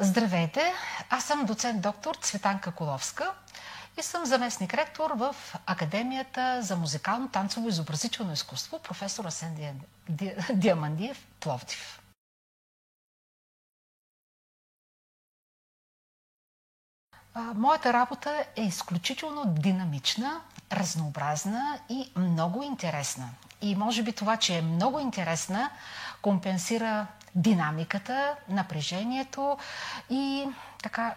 Здравейте! 0.00 0.72
Аз 1.10 1.24
съм 1.24 1.44
доцент 1.44 1.82
доктор 1.82 2.14
Цветанка 2.14 2.72
Коловска 2.72 3.32
и 3.98 4.02
съм 4.02 4.24
заместник 4.24 4.74
ректор 4.74 5.10
в 5.10 5.36
Академията 5.66 6.62
за 6.62 6.76
музикално, 6.76 7.28
танцово 7.28 7.66
и 7.66 7.68
изобразително 7.68 8.32
изкуство 8.32 8.78
професор 8.78 9.24
Асен 9.24 9.80
Диамандиев, 10.54 11.26
Пловдив. 11.40 12.00
Моята 17.54 17.92
работа 17.92 18.44
е 18.56 18.62
изключително 18.62 19.44
динамична, 19.46 20.40
разнообразна 20.72 21.78
и 21.88 22.12
много 22.16 22.62
интересна. 22.62 23.30
И 23.62 23.76
може 23.76 24.02
би 24.02 24.12
това, 24.12 24.36
че 24.36 24.58
е 24.58 24.62
много 24.62 25.00
интересна, 25.00 25.70
компенсира 26.22 27.06
динамиката, 27.34 28.36
напрежението 28.48 29.58
и 30.10 30.46
така 30.82 31.14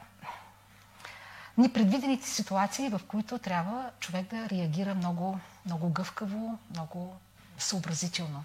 непредвидените 1.57 2.27
ситуации, 2.30 2.90
в 2.90 3.02
които 3.07 3.38
трябва 3.38 3.90
човек 3.99 4.26
да 4.26 4.49
реагира 4.49 4.95
много, 4.95 5.40
много 5.66 5.90
гъвкаво, 5.90 6.57
много 6.71 7.16
съобразително. 7.57 8.43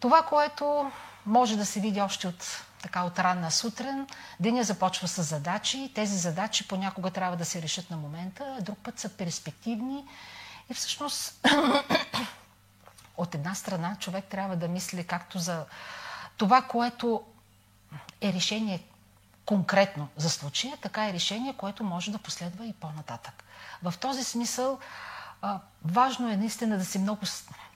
Това, 0.00 0.22
което 0.22 0.90
може 1.26 1.56
да 1.56 1.66
се 1.66 1.80
види 1.80 2.00
още 2.00 2.28
от, 2.28 2.44
така, 2.82 3.02
от 3.02 3.18
ранна 3.18 3.50
сутрин, 3.50 4.06
деня 4.40 4.64
започва 4.64 5.08
с 5.08 5.22
задачи. 5.22 5.92
Тези 5.94 6.16
задачи 6.18 6.68
понякога 6.68 7.10
трябва 7.10 7.36
да 7.36 7.44
се 7.44 7.62
решат 7.62 7.90
на 7.90 7.96
момента, 7.96 8.58
друг 8.60 8.78
път 8.78 8.98
са 8.98 9.08
перспективни. 9.08 10.04
И 10.70 10.74
всъщност 10.74 11.46
от 13.16 13.34
една 13.34 13.54
страна 13.54 13.96
човек 14.00 14.24
трябва 14.24 14.56
да 14.56 14.68
мисли 14.68 15.04
както 15.04 15.38
за 15.38 15.64
това, 16.36 16.62
което 16.62 17.22
е 18.20 18.32
решение 18.32 18.82
конкретно 19.46 20.08
за 20.16 20.30
случая, 20.30 20.76
така 20.82 21.08
е 21.08 21.12
решение, 21.12 21.54
което 21.56 21.84
може 21.84 22.10
да 22.10 22.18
последва 22.18 22.66
и 22.66 22.72
по-нататък. 22.72 23.44
В 23.82 23.94
този 24.00 24.24
смисъл 24.24 24.78
важно 25.84 26.30
е 26.30 26.36
наистина 26.36 26.78
да 26.78 26.84
си 26.84 26.98
много 26.98 27.20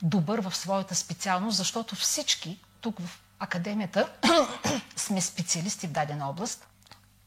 добър 0.02 0.40
в 0.40 0.56
своята 0.56 0.94
специалност, 0.94 1.56
защото 1.56 1.96
всички 1.96 2.58
тук 2.80 3.00
в 3.00 3.20
академията 3.38 4.08
сме 4.96 5.20
специалисти 5.20 5.86
в 5.86 5.92
дадена 5.92 6.28
област. 6.28 6.66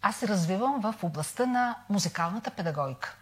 Аз 0.02 0.16
се 0.16 0.28
развивам 0.28 0.82
в 0.82 0.96
областта 1.04 1.46
на 1.46 1.76
музикалната 1.90 2.52
педагогика. 2.52 3.16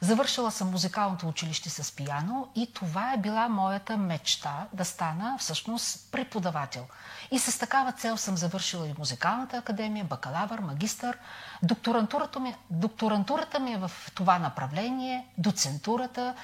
Завършила 0.00 0.50
съм 0.50 0.70
музикалното 0.70 1.28
училище 1.28 1.70
с 1.70 1.96
пияно 1.96 2.48
и 2.54 2.72
това 2.72 3.12
е 3.12 3.18
била 3.18 3.48
моята 3.48 3.96
мечта 3.96 4.66
да 4.72 4.84
стана 4.84 5.36
всъщност 5.38 6.12
преподавател. 6.12 6.86
И 7.30 7.38
с 7.38 7.58
такава 7.58 7.92
цел 7.92 8.16
съм 8.16 8.36
завършила 8.36 8.88
и 8.88 8.94
музикалната 8.98 9.56
академия, 9.56 10.04
бакалавър, 10.04 10.58
магистър. 10.58 11.18
Докторантурата 11.62 12.40
ми, 12.40 12.54
докторантурата 12.70 13.60
ми 13.60 13.72
е 13.72 13.78
в 13.78 13.90
това 14.14 14.38
направление, 14.38 15.26
доцентурата 15.38 16.34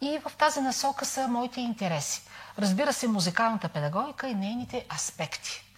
и 0.00 0.18
в 0.18 0.32
тази 0.36 0.60
насока 0.60 1.04
са 1.04 1.28
моите 1.28 1.60
интереси. 1.60 2.22
Разбира 2.58 2.92
се, 2.92 3.08
музикалната 3.08 3.68
педагогика 3.68 4.28
и 4.28 4.34
нейните 4.34 4.86
аспекти. 4.94 5.69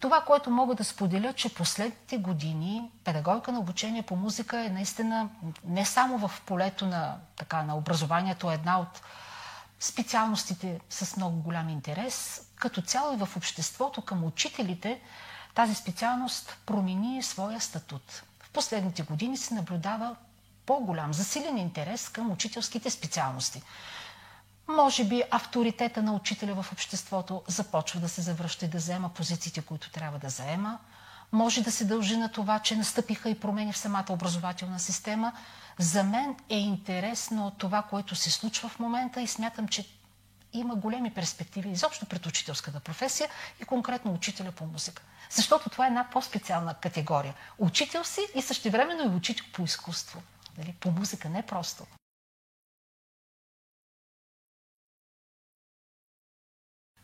Това, 0.00 0.20
което 0.20 0.50
мога 0.50 0.74
да 0.74 0.84
споделя, 0.84 1.32
че 1.32 1.54
последните 1.54 2.18
години 2.18 2.90
педагогика 3.04 3.52
на 3.52 3.58
обучение 3.58 4.02
по 4.02 4.16
музика 4.16 4.64
е 4.64 4.68
наистина 4.68 5.28
не 5.64 5.84
само 5.84 6.28
в 6.28 6.42
полето 6.46 6.86
на, 6.86 7.16
така, 7.36 7.62
на 7.62 7.76
образованието, 7.76 8.50
една 8.50 8.80
от 8.80 9.00
специалностите 9.80 10.80
с 10.90 11.16
много 11.16 11.42
голям 11.42 11.68
интерес. 11.68 12.46
Като 12.56 12.82
цяло 12.82 13.14
и 13.14 13.16
в 13.16 13.36
обществото 13.36 14.02
към 14.02 14.24
учителите 14.24 15.00
тази 15.54 15.74
специалност 15.74 16.58
промени 16.66 17.22
своя 17.22 17.60
статут. 17.60 18.22
В 18.42 18.50
последните 18.50 19.02
години 19.02 19.36
се 19.36 19.54
наблюдава 19.54 20.16
по-голям, 20.66 21.14
засилен 21.14 21.58
интерес 21.58 22.08
към 22.08 22.30
учителските 22.30 22.90
специалности. 22.90 23.62
Може 24.68 25.04
би 25.04 25.22
авторитета 25.30 26.02
на 26.02 26.12
учителя 26.12 26.62
в 26.62 26.72
обществото 26.72 27.42
започва 27.48 28.00
да 28.00 28.08
се 28.08 28.22
завръща 28.22 28.64
и 28.64 28.68
да 28.68 28.78
взема 28.78 29.08
позициите, 29.08 29.62
които 29.62 29.90
трябва 29.90 30.18
да 30.18 30.28
заема. 30.28 30.78
Може 31.32 31.62
да 31.62 31.72
се 31.72 31.84
дължи 31.84 32.16
на 32.16 32.32
това, 32.32 32.58
че 32.58 32.76
настъпиха 32.76 33.30
и 33.30 33.40
промени 33.40 33.72
в 33.72 33.78
самата 33.78 34.06
образователна 34.10 34.78
система. 34.78 35.32
За 35.78 36.04
мен 36.04 36.36
е 36.48 36.58
интересно 36.58 37.52
това, 37.58 37.82
което 37.82 38.14
се 38.14 38.30
случва 38.30 38.68
в 38.68 38.78
момента 38.78 39.20
и 39.20 39.26
смятам, 39.26 39.68
че 39.68 39.88
има 40.52 40.74
големи 40.74 41.14
перспективи 41.14 41.70
изобщо 41.70 42.06
пред 42.06 42.26
учителската 42.26 42.80
професия 42.80 43.28
и 43.62 43.64
конкретно 43.64 44.12
учителя 44.12 44.52
по 44.52 44.66
музика. 44.66 45.02
Защото 45.30 45.70
това 45.70 45.84
е 45.84 45.88
една 45.88 46.08
по-специална 46.12 46.74
категория. 46.74 47.34
Учител 47.58 48.04
си 48.04 48.20
и 48.34 48.42
същевременно 48.42 49.12
и 49.12 49.16
учител 49.16 49.44
по 49.52 49.62
изкуство. 49.62 50.22
Нали? 50.58 50.74
По 50.80 50.90
музика 50.90 51.28
не 51.28 51.42
просто. 51.42 51.86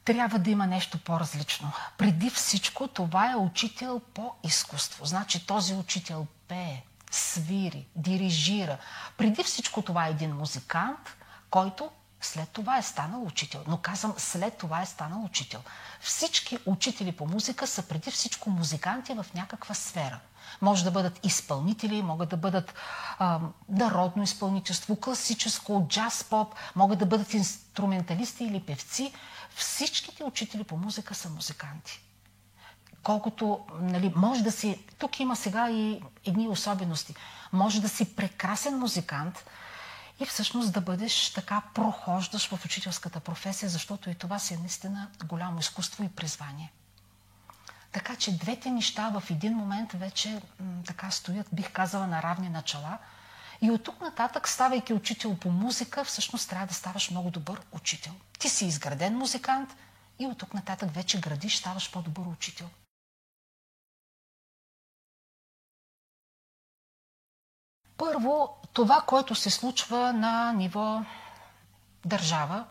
Трябва 0.04 0.38
да 0.38 0.50
има 0.50 0.66
нещо 0.66 0.98
по-различно. 0.98 1.72
Преди 1.98 2.30
всичко 2.30 2.88
това 2.88 3.32
е 3.32 3.36
учител 3.36 4.00
по 4.14 4.34
изкуство. 4.44 5.04
Значи 5.04 5.46
този 5.46 5.74
учител 5.74 6.26
пее, 6.48 6.82
свири, 7.10 7.86
дирижира. 7.96 8.78
Преди 9.16 9.42
всичко 9.42 9.82
това 9.82 10.06
е 10.06 10.10
един 10.10 10.36
музикант, 10.36 11.16
който 11.50 11.90
след 12.22 12.48
това 12.48 12.78
е 12.78 12.82
станал 12.82 13.22
учител. 13.22 13.64
Но 13.66 13.76
казвам, 13.76 14.14
след 14.16 14.56
това 14.56 14.82
е 14.82 14.86
станал 14.86 15.24
учител. 15.24 15.60
Всички 16.00 16.58
учители 16.66 17.12
по 17.12 17.26
музика 17.26 17.66
са 17.66 17.82
преди 17.82 18.10
всичко 18.10 18.50
музиканти 18.50 19.14
в 19.14 19.26
някаква 19.34 19.74
сфера. 19.74 20.20
Може 20.60 20.84
да 20.84 20.90
бъдат 20.90 21.20
изпълнители, 21.26 22.02
могат 22.02 22.28
да 22.28 22.36
бъдат 22.36 22.74
а, 23.18 23.40
народно 23.68 24.22
изпълнителство, 24.22 25.00
класическо, 25.00 25.86
джаз, 25.88 26.24
поп, 26.24 26.54
могат 26.76 26.98
да 26.98 27.06
бъдат 27.06 27.34
инструменталисти 27.34 28.44
или 28.44 28.60
певци. 28.60 29.12
Всичките 29.54 30.24
учители 30.24 30.64
по 30.64 30.76
музика 30.76 31.14
са 31.14 31.30
музиканти. 31.30 32.00
Колкото, 33.02 33.60
нали, 33.80 34.12
може 34.16 34.42
да 34.42 34.52
си, 34.52 34.84
тук 34.98 35.20
има 35.20 35.36
сега 35.36 35.70
и 35.70 36.02
едни 36.26 36.48
особености. 36.48 37.14
Може 37.52 37.80
да 37.80 37.88
си 37.88 38.16
прекрасен 38.16 38.78
музикант 38.78 39.44
и 40.20 40.26
всъщност 40.26 40.72
да 40.72 40.80
бъдеш 40.80 41.32
така 41.32 41.62
прохождаш 41.74 42.48
в 42.48 42.64
учителската 42.64 43.20
професия, 43.20 43.68
защото 43.68 44.10
и 44.10 44.14
това 44.14 44.38
си 44.38 44.54
е 44.54 44.56
наистина 44.56 45.08
голямо 45.24 45.58
изкуство 45.58 46.04
и 46.04 46.08
призвание. 46.08 46.72
Така 47.92 48.16
че 48.16 48.38
двете 48.38 48.70
неща 48.70 49.08
в 49.08 49.30
един 49.30 49.52
момент 49.52 49.92
вече 49.92 50.42
м, 50.60 50.82
така 50.86 51.10
стоят, 51.10 51.46
бих 51.52 51.72
казала, 51.72 52.06
на 52.06 52.22
равни 52.22 52.48
начала– 52.48 52.98
и 53.62 53.70
от 53.70 53.82
тук 53.84 54.00
нататък, 54.00 54.48
ставайки 54.48 54.92
учител 54.92 55.36
по 55.36 55.50
музика, 55.50 56.04
всъщност 56.04 56.50
трябва 56.50 56.66
да 56.66 56.74
ставаш 56.74 57.10
много 57.10 57.30
добър 57.30 57.60
учител. 57.72 58.12
Ти 58.38 58.48
си 58.48 58.66
изграден 58.66 59.18
музикант 59.18 59.76
и 60.18 60.26
от 60.26 60.38
тук 60.38 60.54
нататък 60.54 60.94
вече 60.94 61.20
градиш, 61.20 61.56
ставаш 61.56 61.90
по-добър 61.90 62.26
учител. 62.26 62.68
Първо, 68.02 68.48
това, 68.72 69.00
което 69.00 69.34
се 69.34 69.50
случва 69.50 70.12
на 70.12 70.52
ниво 70.52 71.02
държава, 72.04 72.64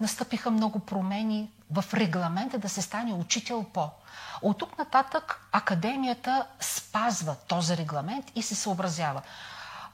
настъпиха 0.00 0.50
много 0.50 0.78
промени 0.78 1.50
в 1.70 1.84
регламента 1.94 2.58
да 2.58 2.68
се 2.68 2.82
стане 2.82 3.12
учител 3.14 3.64
по. 3.64 3.90
От 4.42 4.58
тук 4.58 4.78
нататък 4.78 5.48
академията 5.52 6.46
спазва 6.60 7.36
този 7.38 7.76
регламент 7.76 8.32
и 8.34 8.42
се 8.42 8.54
съобразява. 8.54 9.22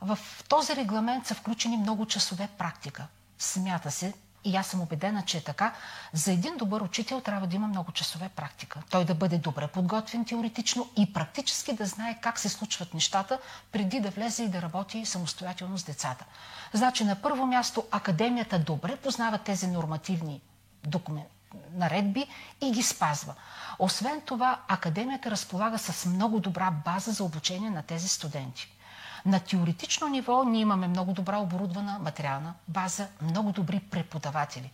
В 0.01 0.19
този 0.49 0.77
регламент 0.77 1.27
са 1.27 1.35
включени 1.35 1.77
много 1.77 2.07
часове 2.07 2.49
практика. 2.49 3.07
Смята 3.39 3.91
се, 3.91 4.15
и 4.45 4.57
аз 4.57 4.67
съм 4.67 4.81
убедена, 4.81 5.23
че 5.23 5.39
е 5.39 5.41
така, 5.41 5.75
за 6.13 6.33
един 6.33 6.57
добър 6.57 6.81
учител 6.81 7.21
трябва 7.21 7.47
да 7.47 7.57
има 7.57 7.69
много 7.69 7.93
часове 7.93 8.29
практика. 8.29 8.83
Той 8.91 9.05
да 9.05 9.15
бъде 9.15 9.39
добре 9.39 9.67
подготвен 9.67 10.25
теоретично 10.25 10.89
и 10.97 11.13
практически 11.13 11.73
да 11.73 11.87
знае 11.87 12.19
как 12.21 12.39
се 12.39 12.49
случват 12.49 12.95
нещата, 12.95 13.39
преди 13.73 14.01
да 14.01 14.11
влезе 14.11 14.43
и 14.43 14.49
да 14.49 14.63
работи 14.63 15.07
самостоятелно 15.07 15.79
с 15.79 15.85
децата. 15.85 16.25
Значи, 16.73 17.05
на 17.05 17.17
първо 17.17 17.47
място, 17.47 17.85
академията 17.91 18.59
добре 18.59 18.97
познава 18.97 19.39
тези 19.39 19.67
нормативни 19.67 20.41
документи, 20.85 21.31
наредби 21.73 22.27
и 22.61 22.71
ги 22.71 22.83
спазва. 22.83 23.35
Освен 23.79 24.21
това, 24.21 24.61
академията 24.69 25.31
разполага 25.31 25.79
с 25.79 26.07
много 26.07 26.41
добра 26.41 26.71
база 26.71 27.13
за 27.13 27.25
обучение 27.25 27.71
на 27.71 27.83
тези 27.83 28.09
студенти. 28.09 28.73
На 29.27 29.41
теоретично 29.41 30.09
ниво 30.09 30.45
ние 30.45 30.61
имаме 30.61 30.89
много 30.89 31.13
добра 31.13 31.39
оборудвана 31.39 31.99
материална 31.99 32.55
база, 32.69 33.09
много 33.23 33.53
добри 33.53 33.81
преподаватели. 33.81 34.71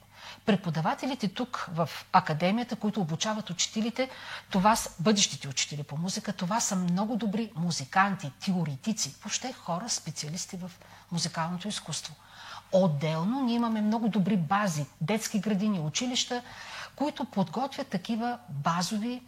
Преподавателите 0.46 1.28
тук 1.28 1.68
в 1.72 1.88
академията, 2.12 2.76
които 2.76 3.00
обучават 3.00 3.50
учителите, 3.50 4.10
това 4.50 4.76
са 4.76 4.90
бъдещите 5.02 5.48
учители 5.48 5.82
по 5.82 5.96
музика, 5.96 6.32
това 6.32 6.60
са 6.60 6.76
много 6.76 7.16
добри 7.16 7.52
музиканти, 7.56 8.32
теоретици, 8.44 9.14
въобще 9.22 9.52
хора, 9.52 9.88
специалисти 9.88 10.56
в 10.56 10.70
музикалното 11.12 11.68
изкуство. 11.68 12.14
Отделно 12.72 13.40
ние 13.42 13.54
имаме 13.56 13.80
много 13.80 14.08
добри 14.08 14.36
бази, 14.36 14.86
детски 15.00 15.38
градини, 15.40 15.80
училища, 15.80 16.42
които 16.96 17.24
подготвят 17.24 17.88
такива 17.88 18.38
базови 18.48 19.22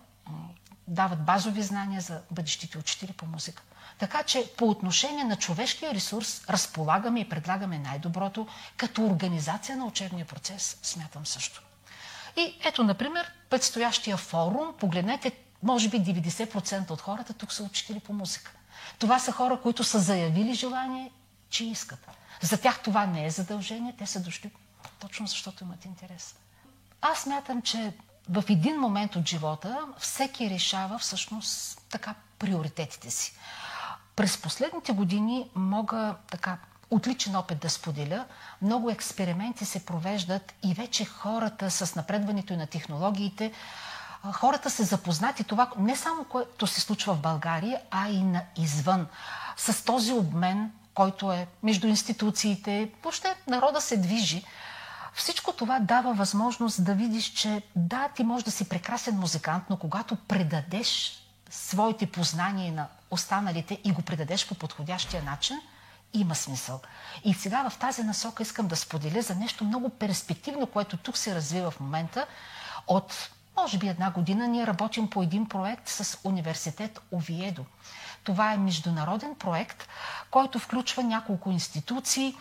дават 0.91 1.25
базови 1.25 1.63
знания 1.63 2.01
за 2.01 2.21
бъдещите 2.31 2.79
учители 2.79 3.13
по 3.13 3.27
музика. 3.27 3.63
Така 3.99 4.23
че 4.23 4.53
по 4.57 4.69
отношение 4.69 5.25
на 5.25 5.37
човешкия 5.37 5.95
ресурс 5.95 6.49
разполагаме 6.49 7.21
и 7.21 7.29
предлагаме 7.29 7.79
най-доброто, 7.79 8.47
като 8.77 9.07
организация 9.07 9.77
на 9.77 9.85
учебния 9.87 10.27
процес, 10.27 10.79
смятам 10.83 11.27
също. 11.27 11.63
И 12.37 12.57
ето, 12.65 12.85
например, 12.85 13.33
предстоящия 13.51 14.17
форум, 14.17 14.75
погледнете, 14.79 15.33
може 15.63 15.89
би 15.89 16.01
90% 16.01 16.91
от 16.91 17.01
хората 17.01 17.35
тук 17.35 17.53
са 17.53 17.63
учители 17.63 18.01
по 18.01 18.13
музика. 18.13 18.53
Това 18.99 19.19
са 19.19 19.33
хора, 19.33 19.61
които 19.63 19.85
са 19.85 19.99
заявили 19.99 20.55
желание, 20.55 21.11
че 21.51 21.65
искат. 21.65 22.07
За 22.43 22.61
тях 22.61 22.83
това 22.83 23.07
не 23.07 23.27
е 23.27 23.31
задължение, 23.31 23.95
те 23.99 24.07
са 24.07 24.21
дошли 24.21 24.51
точно 24.99 25.27
защото 25.27 25.65
имат 25.65 25.85
интерес. 25.85 26.35
Аз 27.01 27.27
мятам, 27.27 27.63
че 27.63 27.93
в 28.31 28.45
един 28.49 28.77
момент 28.81 29.17
от 29.17 29.29
живота 29.29 29.79
всеки 29.99 30.51
решава 30.51 30.99
всъщност 30.99 31.81
така 31.91 32.15
приоритетите 32.39 33.11
си. 33.11 33.33
През 34.17 34.39
последните 34.39 34.93
години 34.93 35.51
мога 35.55 36.15
така 36.31 36.59
отличен 36.91 37.37
опит 37.37 37.59
да 37.59 37.71
споделя. 37.71 38.25
Много 38.63 38.91
експерименти 38.91 39.65
се 39.65 39.85
провеждат 39.85 40.55
и 40.65 40.75
вече 40.75 41.05
хората 41.05 41.71
с 41.71 41.95
напредването 41.95 42.53
и 42.53 42.57
на 42.57 42.67
технологиите, 42.67 43.53
хората 44.33 44.71
се 44.71 44.85
запознати 44.85 45.45
това 45.45 45.71
не 45.79 45.97
само 45.97 46.25
което 46.25 46.67
се 46.67 46.81
случва 46.81 47.15
в 47.15 47.21
България, 47.21 47.81
а 47.91 48.09
и 48.09 48.23
на 48.23 48.43
извън. 48.57 49.07
С 49.57 49.85
този 49.85 50.13
обмен, 50.13 50.73
който 50.95 51.33
е 51.33 51.47
между 51.63 51.87
институциите, 51.87 52.91
въобще 53.03 53.35
народа 53.47 53.81
се 53.81 53.97
движи. 53.97 54.45
Всичко 55.15 55.53
това 55.53 55.81
дава 55.81 56.15
възможност 56.15 56.85
да 56.85 56.95
видиш, 56.95 57.33
че 57.33 57.63
да, 57.77 58.09
ти 58.09 58.25
можеш 58.25 58.45
да 58.45 58.51
си 58.51 58.69
прекрасен 58.69 59.19
музикант, 59.19 59.65
но 59.71 59.77
когато 59.77 60.17
предадеш 60.17 61.21
своите 61.51 62.07
познания 62.07 62.73
на 62.73 62.89
останалите 63.11 63.79
и 63.85 63.93
го 63.93 64.03
предадеш 64.03 64.49
по 64.49 64.55
подходящия 64.55 65.23
начин, 65.23 65.61
има 66.13 66.35
смисъл. 66.35 66.81
И 67.25 67.35
сега 67.35 67.71
в 67.71 67.79
тази 67.79 68.03
насока 68.03 68.43
искам 68.43 68.69
да 68.69 68.77
споделя 68.77 69.23
за 69.23 69.35
нещо 69.35 69.65
много 69.65 69.89
перспективно, 69.89 70.67
което 70.67 70.97
тук 70.97 71.17
се 71.17 71.35
развива 71.35 71.71
в 71.71 71.81
момента. 71.81 72.27
От 72.87 73.31
може 73.63 73.79
би 73.79 73.89
една 73.89 74.11
година 74.11 74.49
ние 74.49 74.67
работим 74.67 75.11
по 75.11 75.23
един 75.23 75.47
проект 75.47 75.89
с 75.89 76.19
университет 76.25 77.01
Овиедо. 77.13 77.65
Това 78.25 78.53
е 78.53 78.59
международен 78.59 79.35
проект, 79.35 79.89
който 80.31 80.59
включва 80.59 81.03
няколко 81.03 81.51
институции, 81.51 82.35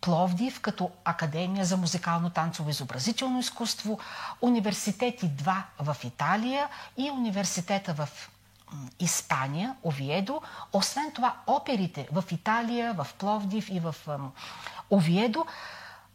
Пловдив 0.00 0.60
като 0.60 0.90
Академия 1.04 1.64
за 1.64 1.76
музикално 1.76 2.30
танцово 2.30 2.70
изобразително 2.70 3.38
изкуство, 3.38 3.98
университети 4.40 5.28
два 5.28 5.64
в 5.78 5.96
Италия 6.04 6.68
и 6.96 7.10
университета 7.10 7.94
в 7.94 8.08
Испания, 9.00 9.74
Овиедо. 9.82 10.42
Освен 10.72 11.12
това, 11.14 11.34
оперите 11.46 12.08
в 12.12 12.24
Италия, 12.30 12.92
в 12.92 13.06
Пловдив 13.18 13.70
и 13.70 13.80
в 13.80 13.94
Овиедо 14.90 15.46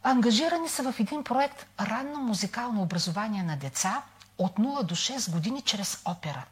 ангажирани 0.03 0.69
са 0.69 0.91
в 0.91 0.99
един 0.99 1.23
проект 1.23 1.65
ранно 1.79 2.19
музикално 2.19 2.81
образование 2.81 3.43
на 3.43 3.57
деца 3.57 4.01
от 4.37 4.55
0 4.55 4.83
до 4.83 4.95
6 4.95 5.31
години 5.31 5.61
чрез 5.61 6.01
опера. 6.05 6.45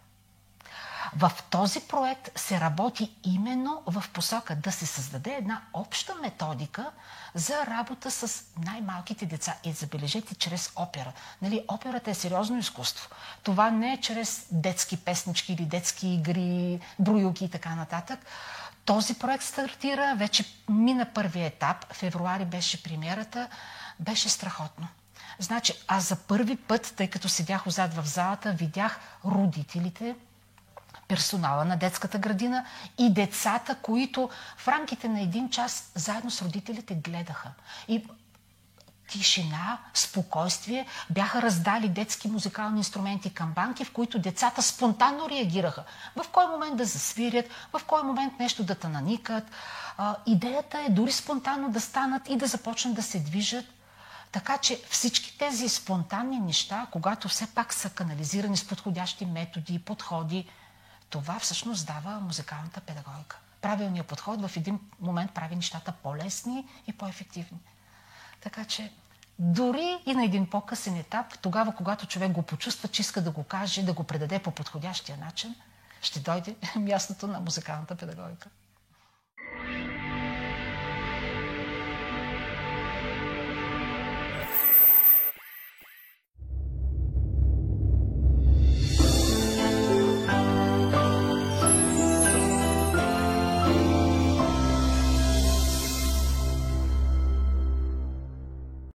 В 1.16 1.32
този 1.50 1.80
проект 1.80 2.40
се 2.40 2.60
работи 2.60 3.12
именно 3.24 3.82
в 3.86 4.04
посока 4.14 4.56
да 4.56 4.72
се 4.72 4.86
създаде 4.86 5.32
една 5.32 5.62
обща 5.74 6.16
методика 6.22 6.92
за 7.34 7.66
работа 7.66 8.12
с 8.12 8.44
най-малките 8.66 9.26
деца. 9.26 9.56
И 9.64 9.72
забележете, 9.72 10.36
чрез 10.36 10.72
опера. 10.76 11.12
Нали, 11.42 11.66
операта 11.68 12.12
е 12.12 12.14
сериозно 12.14 12.58
изкуство. 12.58 13.10
Това 13.44 13.72
не 13.72 13.94
е 13.94 14.02
чрез 14.02 14.46
детски 14.52 14.98
песнички 14.98 15.54
или 15.54 15.66
детски 15.66 16.08
игри, 16.08 16.80
броюки 17.00 17.46
и 17.46 17.50
така 17.50 17.76
нататък. 17.76 18.20
Този 18.90 19.14
проект 19.14 19.44
стартира, 19.44 20.16
вече 20.18 20.46
мина 20.70 21.06
първия 21.14 21.46
етап, 21.46 21.94
февруари 21.94 22.46
беше 22.46 22.84
премиерата, 22.84 23.48
беше 24.00 24.30
страхотно. 24.30 24.88
Значи, 25.40 25.74
аз 25.88 26.10
за 26.10 26.16
първи 26.16 26.56
път, 26.56 26.94
тъй 26.98 27.08
като 27.08 27.30
седях 27.30 27.68
отзад 27.68 27.94
в 27.94 28.08
залата, 28.08 28.52
видях 28.52 29.00
родителите, 29.26 30.16
персонала 31.08 31.66
на 31.66 31.78
детската 31.78 32.18
градина 32.18 32.66
и 32.98 33.14
децата, 33.14 33.76
които 33.82 34.30
в 34.58 34.68
рамките 34.68 35.10
на 35.10 35.22
един 35.22 35.50
час 35.50 35.92
заедно 35.96 36.32
с 36.32 36.42
родителите 36.42 36.96
гледаха. 36.96 37.52
И 37.88 38.08
тишина, 39.10 39.78
спокойствие, 39.94 40.86
бяха 41.10 41.42
раздали 41.42 41.90
детски 41.90 42.28
музикални 42.28 42.78
инструменти 42.78 43.34
към 43.34 43.52
банки, 43.52 43.86
в 43.86 43.94
които 43.94 44.20
децата 44.20 44.62
спонтанно 44.62 45.30
реагираха. 45.30 45.84
В 46.16 46.26
кой 46.32 46.48
момент 46.48 46.78
да 46.78 46.86
засвирят, 46.86 47.46
в 47.74 47.82
кой 47.88 48.04
момент 48.04 48.40
нещо 48.40 48.64
да 48.64 48.76
тананикат. 48.76 49.44
Идеята 50.26 50.80
е 50.80 50.90
дори 50.90 51.12
спонтанно 51.12 51.70
да 51.72 51.82
станат 51.82 52.30
и 52.30 52.38
да 52.38 52.48
започнат 52.48 52.96
да 52.96 53.04
се 53.04 53.20
движат. 53.20 53.66
Така 54.32 54.58
че 54.58 54.82
всички 54.90 55.38
тези 55.38 55.70
спонтанни 55.70 56.40
неща, 56.40 56.88
когато 56.92 57.28
все 57.28 57.48
пак 57.48 57.74
са 57.74 57.90
канализирани 57.90 58.58
с 58.58 58.68
подходящи 58.68 59.26
методи 59.26 59.74
и 59.74 59.80
подходи, 59.80 60.50
това 61.10 61.40
всъщност 61.40 61.88
дава 61.88 62.20
музикалната 62.20 62.82
педагогика. 62.82 63.40
Правилният 63.62 64.08
подход 64.08 64.42
в 64.48 64.58
един 64.58 64.80
момент 65.00 65.32
прави 65.32 65.56
нещата 65.56 65.92
по-лесни 65.92 66.66
и 66.88 66.94
по-ефективни. 66.94 67.58
Така 68.42 68.66
че 68.66 68.92
дори 69.40 69.98
и 70.06 70.14
на 70.14 70.26
един 70.26 70.50
по-късен 70.50 70.96
етап, 70.96 71.40
тогава, 71.42 71.76
когато 71.76 72.08
човек 72.08 72.32
го 72.32 72.42
почувства, 72.42 72.88
че 72.88 73.02
иска 73.02 73.22
да 73.22 73.32
го 73.32 73.44
каже, 73.44 73.84
да 73.84 73.94
го 73.94 74.04
предаде 74.04 74.40
по 74.40 74.52
подходящия 74.52 75.18
начин, 75.18 75.56
ще 76.02 76.20
дойде 76.20 76.56
мястото 76.76 77.28
на 77.28 77.40
музикалната 77.40 77.96
педагогика. 77.96 78.50